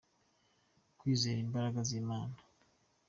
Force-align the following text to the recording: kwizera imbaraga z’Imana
kwizera 0.99 1.39
imbaraga 1.45 1.79
z’Imana 1.89 2.35